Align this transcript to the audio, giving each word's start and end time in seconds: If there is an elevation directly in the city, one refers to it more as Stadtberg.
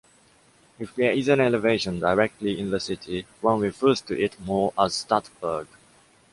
If 0.79 0.95
there 0.95 1.11
is 1.11 1.27
an 1.27 1.39
elevation 1.39 1.99
directly 1.99 2.59
in 2.59 2.71
the 2.71 2.79
city, 2.79 3.27
one 3.39 3.59
refers 3.59 4.01
to 4.01 4.19
it 4.19 4.35
more 4.39 4.73
as 4.75 4.95
Stadtberg. 5.05 5.67